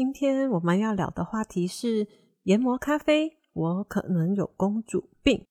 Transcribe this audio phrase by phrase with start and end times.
[0.00, 2.08] 今天我们要聊的话题是
[2.44, 3.36] 研磨咖啡。
[3.52, 5.44] 我可能有公主病。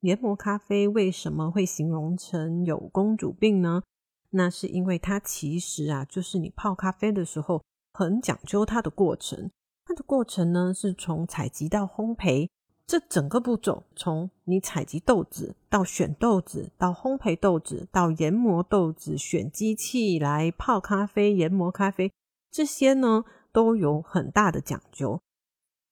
[0.00, 3.84] 研磨咖啡为什么会形容成有公主病呢？
[4.30, 9.48] 那是因为它其实啊，就是你泡咖啡的时候很讲究它的过程。
[9.84, 12.48] 它的过程呢，是从采集到烘焙
[12.84, 22.12] 这整个步骤，从你采集豆子到选豆子，到烘焙豆子，到研磨豆子，选机器来泡咖啡、研磨咖啡，
[22.50, 25.20] 这些呢都有很大的讲究。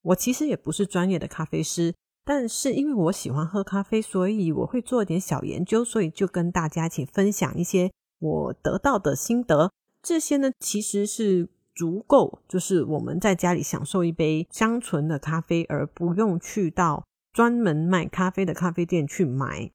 [0.03, 1.95] 我其实也不是专业的咖啡师，
[2.25, 9.71] 但是因为我喜欢喝咖啡，所以我会做一点小研究，所以就跟大家一起分享一些我得到的心得。
[10.03, 19.71] 这些呢，其实是足够，就是我们在家里享受一杯香醇的咖啡，而不用去到专门卖咖啡的咖啡店去买。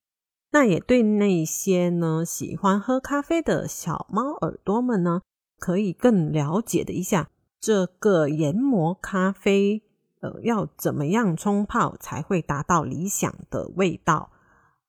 [0.52, 5.22] 那也对那些呢喜欢喝咖啡的小猫耳朵们呢，
[5.60, 7.30] 可以更了解的一下
[7.66, 9.82] 这个研磨咖啡。
[10.22, 14.30] 呃要怎么样冲泡才会达到理想的味道？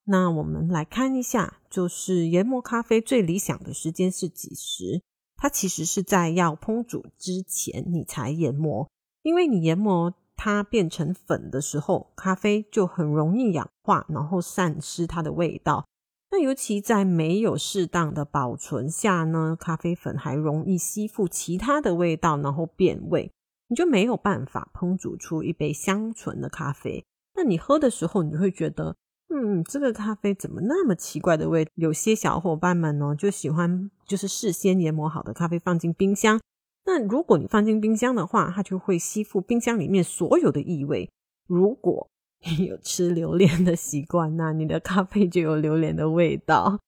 [0.03, 5.01] 那我们来看一下，就是研磨咖啡最理想的时间是几时？
[5.35, 8.87] 它其实是在要烹煮之前你才研磨，
[9.23, 15.87] 因为你研磨它变成粉的时候，咖啡就很容易氧化，然后散失它的味道。
[16.29, 23.31] 那尤其在没有适当的保存下呢，咖啡粉还容易吸附其他的味道，然后变味。
[23.69, 27.05] 你就没有办法烹煮出一杯香醇的咖啡。
[27.35, 28.95] 那你喝的时候，你就会觉得，
[29.29, 31.67] 嗯，这个咖啡怎么那么奇怪的味？
[31.75, 36.39] 有些小伙伴们呢，就喜欢就是事先研磨好的咖啡放进冰箱。
[36.85, 41.09] 那如果你放进冰箱的话，它就会吸附冰箱里面所有的异味。
[41.45, 42.09] 如果
[42.67, 46.79] 有吃榴莲的习惯，那你的咖啡就有榴莲的味道。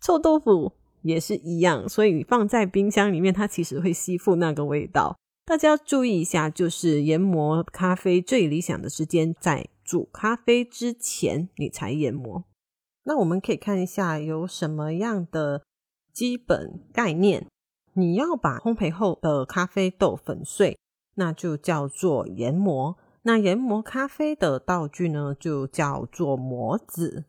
[0.00, 5.16] 臭豆腐也是一样，所以放在冰箱里面，它其实会吸附那个味道。
[5.44, 12.44] 大家要注意一下，就是研磨咖啡最理想的时间在煮咖啡之前，你才研磨。
[13.04, 15.62] 那我们可以看一下有什么样的
[16.12, 17.46] 基本概念。
[17.94, 20.78] 你要把烘焙后的咖啡豆粉碎，
[21.14, 22.96] 那就叫做研磨。
[23.28, 27.26] 那研磨咖啡的道具呢，就叫做磨子。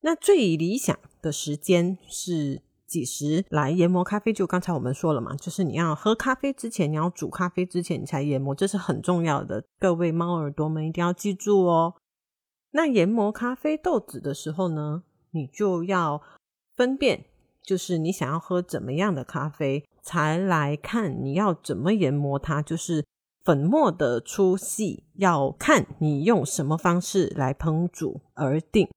[0.00, 2.62] 那最理想的时间是。
[2.86, 4.32] 几时来研磨咖啡？
[4.32, 9.64] 就刚才我们说了嘛，就是你要喝咖啡之前，你要煮咖啡之前，你才研磨，这是很重要的。
[9.80, 11.94] 各位猫耳朵们一定要记住哦。
[12.70, 15.02] 那研磨咖啡豆子的时候呢，
[15.32, 16.22] 你就要
[16.76, 17.24] 分辨，
[17.62, 22.62] 就是你想要喝怎么样的咖啡，才来看你要怎么研磨它。
[22.62, 23.04] 就是
[23.44, 28.88] 粉末的粗细，要看你用什么方式来烹煮而定。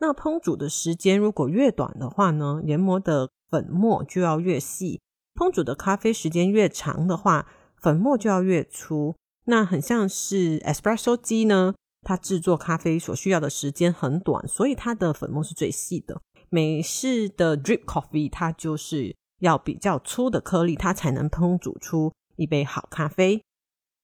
[0.00, 3.30] 那烹煮的时间如果越短的话呢，研磨的。
[3.52, 5.02] 粉末就要越细，
[5.34, 7.46] 烹煮的咖啡时间越长的话，
[7.76, 9.14] 粉末就要越粗。
[9.44, 16.18] 那很像是 espresso 机呢，它制作咖啡所需要的时间很短，所以它的粉末是最细的。
[16.48, 23.42] 美式的 drip coffee 它就是要比较粗的颗粒，它才能烹煮出一杯好咖啡。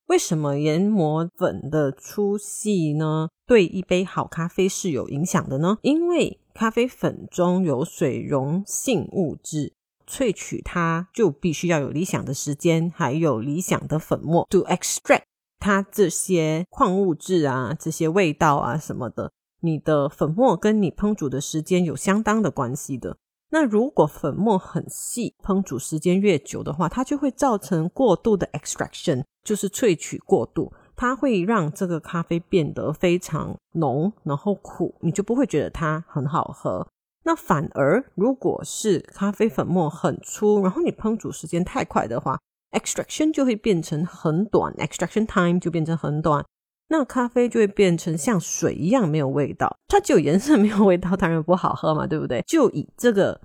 [0.08, 3.28] 为什么研磨粉的粗细呢？
[3.46, 5.76] 对一杯好咖啡是有影响的呢？
[5.82, 9.74] 因为咖啡粉中有水溶性物质，
[10.08, 14.46] 萃取它就必须要有理想的时间，还有理想的粉末。
[14.48, 15.24] To extract
[15.58, 23.18] 它这些矿物质啊，这些味道啊什么的，你的粉末跟你烹煮的时间有相当的关系的。
[23.50, 30.72] 那如果粉末很细，烹煮时间越久的话，它就会造成过度的 extraction，就是萃取过度。
[30.94, 36.86] 它会让这个咖啡变得非常浓，然后苦，你就不会觉得它很好喝。
[37.24, 42.38] 那反而，如果是咖啡粉末很粗，然后你烹煮时间太快的话
[42.72, 46.44] ，extraction 就会变成很短，extraction time 就变成很短，
[46.88, 49.78] 那咖啡就会变成像水一样没有味道。
[49.88, 52.42] 它只有颜色没有味道，当然不好喝嘛，对不对？
[52.46, 53.40] 就以这个。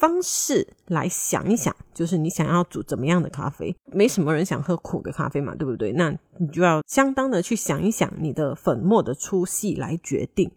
[0.00, 3.74] 方式来想一想，就是你想要煮怎么样的咖啡？
[3.86, 5.90] 没什么人想喝苦的咖啡嘛，对不对？
[5.90, 10.52] 那你就要相当的去想一想你的粉末的粗细来决定。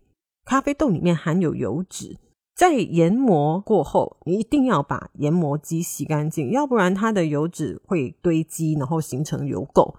[0.45, 2.19] 咖啡豆里面含有油脂，
[2.55, 9.95] 在研磨过后，你一定要把研磨机洗干净，要不然它的油脂会堆积，然后形成油垢。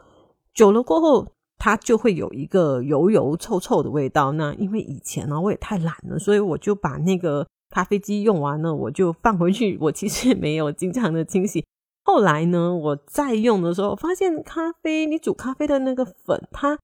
[0.54, 4.32] 久了过后，它就会有一个油油臭臭的味道。
[4.32, 7.46] 那因为以前呢，我也太懒了，所以我就把那个。
[7.74, 9.78] 咖啡机用完了，我就放回去。
[9.80, 11.64] 我其实也没有经常的清洗。
[12.04, 16.78] 后来呢，我再用的时候，发现咖啡，你煮咖啡的那个粉，它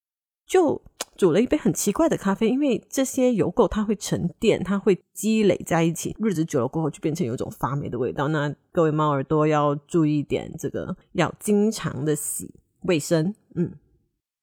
[0.46, 0.80] 就
[1.14, 2.48] 煮了一杯很奇怪的咖啡。
[2.48, 8.28] 因为这些油垢它会沉淀，它会积累在一起，日子久了过后就变成有一种发霉的味道。
[8.28, 12.54] 那各位猫耳朵要注意点，这个要经常的洗。
[12.84, 13.34] 卫生。
[13.56, 13.72] 嗯，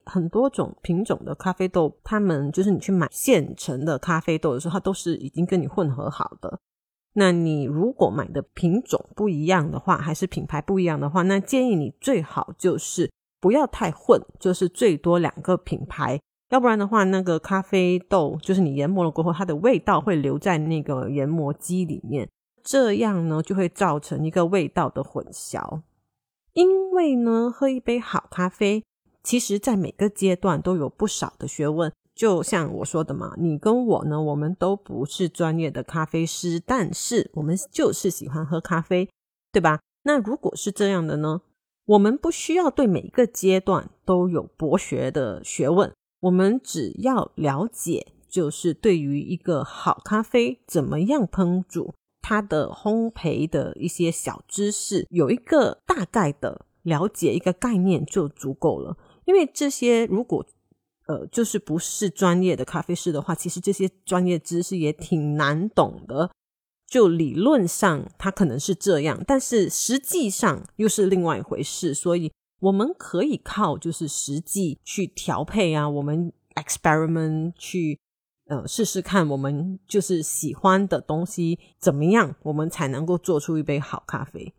[0.05, 6.59] 很多种品种的咖啡豆，他们就是你去买现成的咖啡豆的时候，它都是已经跟你混合好的。
[7.13, 13.09] 那你如果买的品种不一样的话，还是品牌不一样的话，那建议你最好就是
[13.39, 16.19] 不要太混，就是最多两个品牌，
[16.49, 22.29] 要不然的话，那个咖啡豆就是你研磨了过后，它的味道会留在那个研磨机里面，
[22.63, 25.81] 这样呢就会造成一个味道的混淆。
[26.51, 28.83] 因为呢，喝一杯好咖啡，
[29.25, 31.91] 其实在每个阶段都有不少的学问。
[32.15, 39.09] 就像我说的嘛，你跟我呢，我们都不是专业的咖啡师，但是我们就是喜欢喝咖啡，
[39.51, 39.81] 对吧？
[40.03, 41.41] 那如果是这样的呢，
[41.87, 58.95] 我们不需要对每个阶段都有博学的学问，我们只要了解，就是对于一个好咖啡怎么样烹煮，它的烘焙的一些小知识，有一个大概的了解，一个概念就足够了。
[59.25, 60.45] 因为这些如果
[61.07, 66.31] 呃，就是不是专业的咖啡师的话，其实这些专业知识也挺难懂的。
[66.87, 71.93] 就理论上，它可能是这样，但是实际上又是另外一回事。
[71.93, 77.99] 所以我们可以靠就是实际去调配啊，我们 experiment 去
[78.47, 84.55] 呃试试看，我们就是喜欢的东西怎么样，我们才能够做出一杯好咖啡。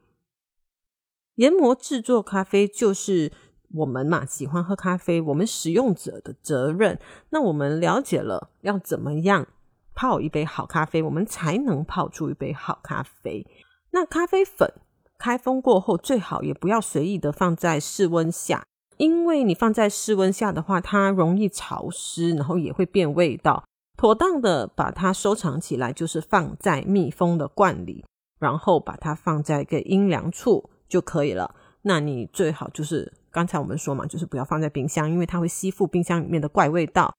[1.35, 3.33] 研磨制作咖啡就是。
[3.77, 6.99] 我们嘛喜欢喝咖啡，我们使用者的责任。
[7.31, 9.47] 那我们了解了要怎么样
[9.95, 13.47] 泡一杯好咖啡，我们才能泡出一杯好咖啡。
[13.91, 14.73] 那咖啡粉
[15.19, 18.65] 开封过后，最好也不要随意的放在室温下，
[18.97, 23.65] 因为你放在室温下的话，它容易潮湿，然后也会变味道。
[23.97, 28.05] 妥当的把它收藏起来，就是放在密封的罐里，
[28.39, 31.55] 然后把它放在一个阴凉处就可以了。
[31.83, 33.13] 那你最好就是。
[33.37, 37.15] 刚才我们说嘛，就是不要放在冰箱，因为它会吸附冰箱里面的怪味道。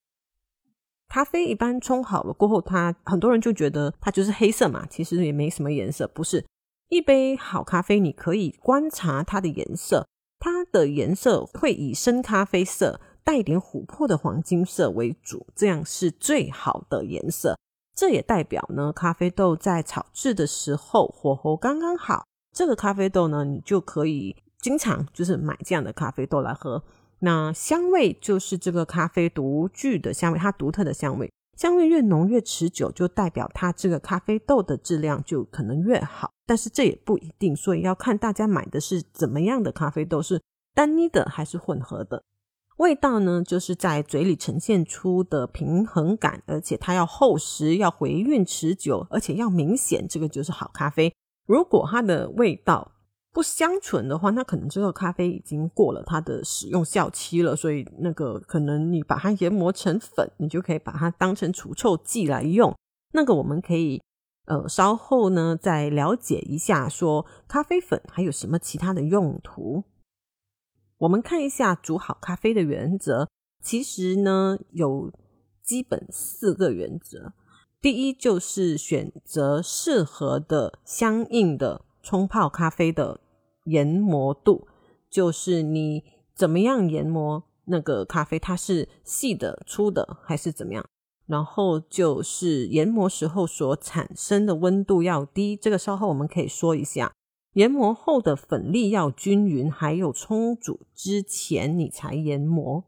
[1.07, 6.07] 咖啡一般冲好了过后，它很多人就觉得它就是黑色嘛，其实也没什么颜色。
[6.07, 6.43] 不是
[6.89, 10.07] 一杯好咖啡，你可以观察它的颜色，
[10.39, 17.55] 它的颜色会以深咖啡色、带点琥珀的黄金色为主，这样是最好的颜色。
[17.95, 22.25] 这也代表呢，咖啡豆在炒制的时候火候刚刚好。
[22.51, 24.35] 这个咖啡豆呢，你就可以。
[24.59, 26.83] 经常就是买这样的咖啡豆来喝，
[27.19, 36.31] 那香味就是这个咖啡独具的香味，它独特的香味，香味越浓越持久，就代表它这个咖啡豆的质量就可能越好。
[36.45, 40.41] 但是这也不一定，所以要看大家买的是怎么样的咖啡豆，是
[40.73, 42.23] 单一的还是混合的。
[42.77, 51.11] 味道呢，就是在嘴里呈现出的平衡感，而且它要厚实、要回韵持久，而且要明显，这个就是好咖啡。
[51.47, 52.91] 如果它的味道，
[53.37, 62.75] 不香醇的话，那可能这个咖啡已经过了它的使用效期了，所以那个可能你把它研磨成粉，你就可以把它当成除臭剂来用。
[63.13, 64.01] 那个我们可以
[64.45, 69.83] 呃稍后呢再了解一下，说咖啡粉还有什么其他的用途。
[70.97, 73.29] 我们看一下煮好咖啡的原则，
[73.61, 75.13] 其实呢有
[75.61, 77.33] 基本四个原则。
[77.79, 83.19] 第一就是选择适合的相应的冲泡咖啡的。
[83.67, 84.67] 研磨度
[85.09, 86.03] 就是你
[86.33, 90.85] 怎么样研磨那个咖啡，它是细的、粗的还是怎么样？
[91.25, 97.11] 然后就是研磨时候所产生的温度要低，这个稍后我们可以说一下。
[97.53, 102.85] 研磨后的粉粒要均匀，还有冲煮之前你才研磨。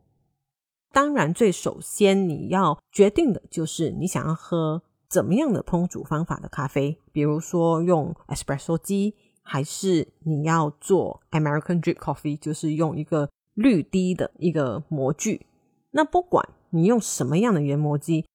[0.94, 9.16] 当然，最首先你要决定的就是你想要喝怎么样的烹煮方法的咖啡，比如说用 espresso 机。
[9.44, 15.46] 还是你要做 American drip coffee，就是用一个滤滴的一个模具。
[15.92, 18.26] 那不管你用什么样的研磨机，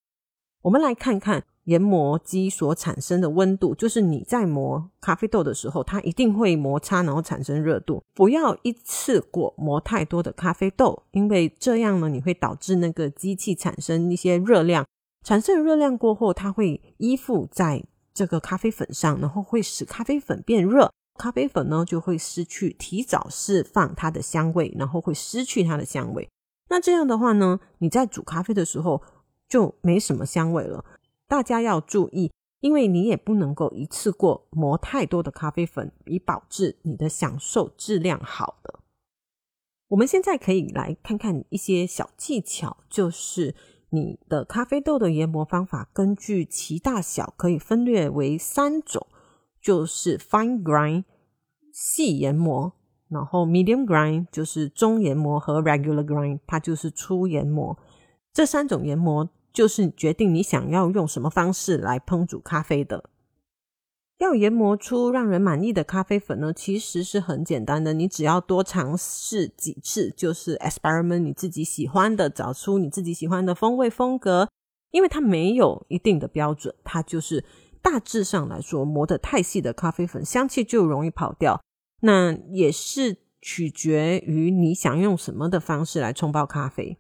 [0.63, 3.75] 我们来看看研磨机所产生的温度。
[3.75, 8.03] 就是你在磨咖啡豆的时候，它一定会摩擦，然后产生热度。
[8.15, 14.85] 不要一次过磨太多的咖啡豆，因为这样呢，你会导致那个机器产生一些热量。
[15.23, 17.83] 产生热量过后，它会依附在
[18.15, 20.91] 这个咖啡粉上，然后会使咖啡粉变热。
[21.17, 26.29] 咖啡粉呢就会失去提早释放它的香味，然后会失去它的香味。
[26.69, 29.03] 那这样的话呢，你在煮咖啡的时候
[29.49, 30.85] 就没什么香味了。
[31.29, 38.81] 大家要注意，因为你也不能够一次过磨太多的咖啡粉，以保质你的享受质量好的。
[39.89, 43.55] 我们现在可以来看看一些小技巧，就是
[43.91, 49.07] 你的咖啡豆的研磨方法，根据其大小可以分裂为三种。
[49.63, 51.05] 就是 fine grind
[51.73, 52.71] 细研磨，
[53.09, 57.75] 然后 medium grind 就是中研磨和 regular grind 它就是粗研磨。
[58.31, 63.09] 这三种研磨就是决定你想要用什么方式来烹煮咖啡的。
[64.19, 74.49] 要研磨出让人满意的咖啡粉呢，其实是很简单的，你只要多尝试几次，就是 experiment 你自己喜欢的，找出你自己喜欢的风味风格。
[74.93, 77.45] 因为它没有一定的标准，它就是
[77.83, 81.61] 大致上来说，磨得太细的咖啡粉香气就容易跑掉。
[82.03, 86.99] 那也是取决于你想用什么的方式来冲泡咖啡。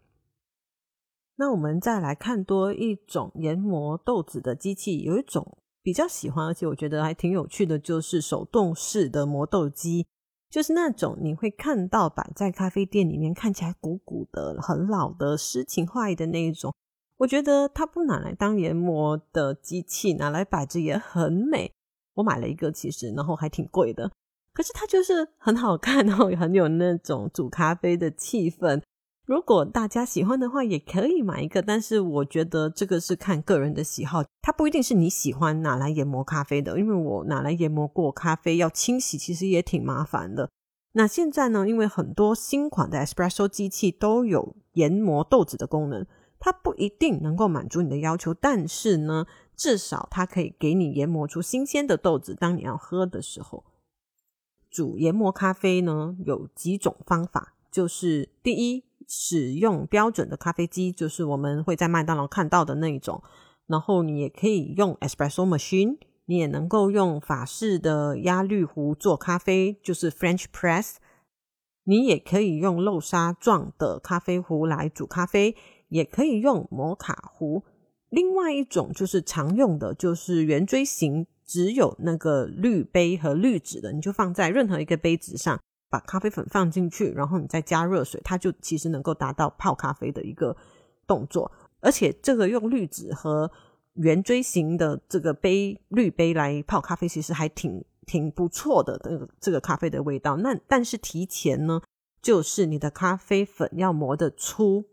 [1.37, 10.07] 那我们再来看多一种研磨豆子的机器，有一种比较喜欢，而且我觉得还挺有趣的，就是手动式的磨豆机，
[10.49, 16.73] 就是那种你会看到摆在咖啡店里面，看起来鼓鼓的、很老的、诗情画意的那一种。
[17.19, 21.71] 我觉得它不拿来当研磨的机器，拿来摆着也很美。
[22.15, 24.11] 我买了一个，其实然后还挺贵的，
[24.55, 28.81] 可是它就是很好看，然后很有那种煮咖啡的气氛。
[29.27, 31.63] 如果大家喜欢的话，也可以买一个。
[31.63, 36.79] 但是我觉得这个是看个人的喜好，它不一定是你喜欢拿来研磨咖啡的。
[36.79, 40.51] 因为我拿来研磨过咖啡，要清洗其实也挺麻烦的。
[40.93, 46.07] 那现在呢，因为很多新款的 espresso 机器都有研磨豆子的功能。
[46.39, 49.25] 它不一定能够满足你的要求，但是呢，
[49.57, 52.35] 至少它可以给你研磨出新鲜的豆子。
[52.35, 53.65] 当你要喝的时候，
[54.71, 63.23] 煮研磨咖啡呢有几种方法，就是第一，使用标准的咖啡机，就是我们会在麦当劳看到的那一种。
[63.67, 70.97] 然后你也可以用 espresso machine，你也能够用法式的压滤壶做咖啡，就是 French press。
[71.85, 75.57] 你也可以用漏沙状的咖啡壶来煮咖啡。
[75.91, 77.63] 也可以用摩卡壶，
[78.09, 85.61] 另外一种就是常用的，就是圆锥形，只有那个滤杯和滤纸的，你就放在任何一个杯子上，
[85.95, 90.57] 把咖啡粉放进去，然后你再加热水，它就其实能够达到泡咖啡的一个
[91.07, 91.53] 动作。
[91.79, 93.49] 而且这个用滤纸和
[93.93, 100.37] 圆锥形的这个杯滤杯来泡咖啡，其实还挺挺不错的，这个这个咖啡的味道。
[100.39, 101.81] 那但是提前呢，
[102.21, 104.87] 就是你的咖啡粉要磨得粗。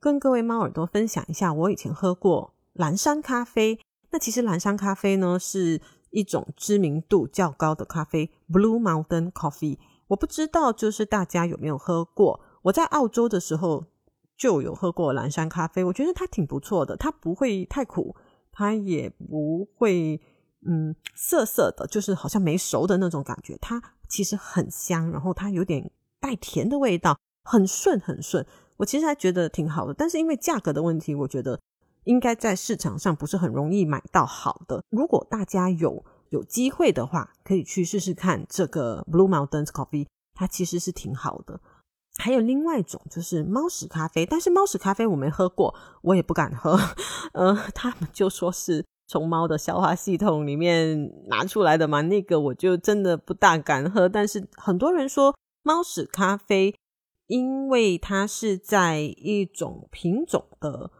[0.00, 3.78] 跟各位猫耳朵分享一下，我以前喝过蓝山咖啡。
[4.08, 5.80] 那其实蓝山咖啡呢，是
[6.14, 9.78] 一种知名度较高的咖啡，Blue Mountain Coffee。
[10.06, 12.40] 我不知道，就是大家有没有喝过？
[12.62, 13.84] 我在澳洲的时候
[14.36, 16.96] 就有喝过蓝山咖啡，我觉得它挺不错的。
[16.96, 18.14] 它不会太苦，
[18.52, 20.20] 它也不会
[20.66, 23.58] 嗯涩涩的，就是好像没熟的那种感觉。
[23.60, 25.90] 它其实很香，然后它有点
[26.20, 28.46] 带甜的味道，很顺很顺。
[28.76, 31.58] 我其实还觉得挺好的，但是因为价格的问题，我觉得
[32.04, 34.82] 应该在市场上不是很容易买到好的。
[34.90, 41.60] 如果大家有有机会的话，可以去试试看这个 Blue Mountains Coffee，它其实是挺好的。
[42.16, 46.78] 还有另外一种就是猫屎咖啡，但是猫屎咖啡我没喝过，我也不敢喝。
[47.32, 54.08] 呃，他们就说是从猫的消化系统里面拿出来的嘛，那个我就真的不大敢喝。
[54.08, 56.74] 但是很多人说猫屎咖啡。
[57.26, 60.90] 因为它是在一种品种的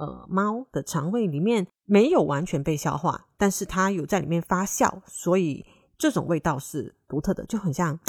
[0.00, 5.64] 呃猫的肠胃里面没有完全被消化，但是它有在里面发酵，所以
[5.98, 8.00] 这种味道是独特的，就很像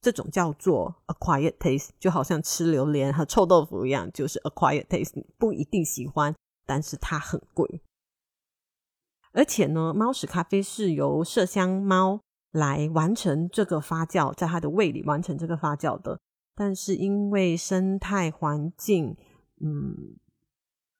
[0.00, 6.32] 这种叫做 acquired taste，就好像吃榴莲和臭豆腐一样，就是 acquired taste，不一定喜欢，
[6.64, 7.82] 但是它很贵。
[9.32, 12.20] 而且呢，猫屎咖啡是由麝香猫
[12.52, 16.18] 来完成这个发酵，在它的胃里完成这个发酵的。
[16.54, 19.16] 但是因为生态环境
[19.60, 20.16] 嗯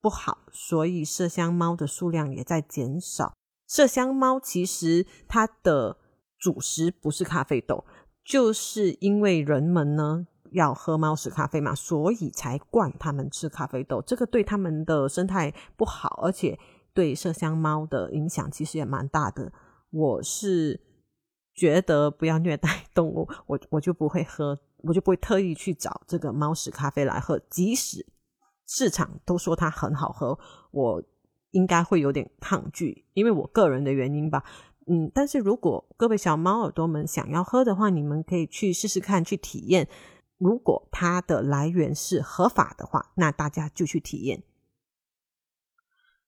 [0.08, 3.34] 不好，所以麝香猫的数量也在减少。
[3.68, 5.98] 麝香猫其实它的
[6.38, 7.84] 主食不是咖啡豆，
[8.24, 14.00] 就是因为人们呢要喝猫屎咖啡嘛，所以才灌他们吃咖啡豆。
[14.00, 16.58] 这个对他们的生态不好，而且
[16.94, 19.52] 对麝香猫的影响其实也蛮大的。
[19.90, 20.80] 我是
[21.54, 24.58] 觉得不要虐待 动物，我我就不会喝。
[24.84, 28.06] 我就不会特意去找这个猫屎咖啡来喝，即使
[28.68, 30.38] 市场都说它很好喝，
[30.70, 31.02] 我
[31.50, 34.44] 应该会有点抗拒，因为我个人的原因吧。
[34.86, 39.88] 嗯，但是如果各位小猫耳朵们想要喝的话，你们可以去试试看，去体验。
[40.36, 44.44] 如果它的来源是合法的话，那大家就去体验。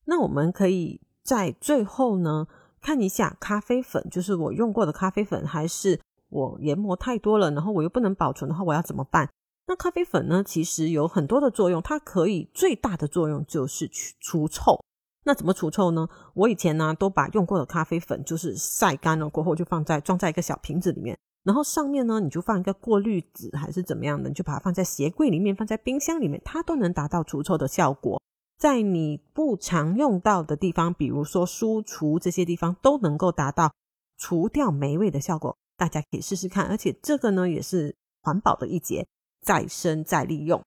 [0.06, 2.48] 那我们可以在最后呢
[2.80, 6.00] 看一下咖啡粉，就是我用过的咖啡粉还是。
[6.32, 9.28] 我研磨太多了，然后我又不能保存的话，我要怎么办？
[9.70, 10.42] 那咖啡粉呢？
[10.42, 14.76] 其实有很多的作用，它可以最大的作用就是去除臭。
[15.22, 16.08] 那怎么除臭呢？
[16.34, 28.20] 我以前呢都把用过的咖啡粉就是晒干了过后，就放在装在一个小瓶子里面，然后上面呢，你就放一个过滤纸还是怎么样的，你就把它放在鞋柜里面，放在冰箱里面，它都能达到除臭的效果。
[28.58, 33.72] 在你不常用到的地方，比如说书橱这些地方，都能够达到
[34.18, 35.56] 除掉霉味的效果。
[35.76, 39.06] 大家可以试试看，而且这个呢也是环保的一节，
[39.40, 40.62] 再生再利用。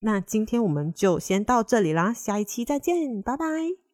[0.00, 3.85] 那今天我们就先到这里啦，下一期再见，拜拜。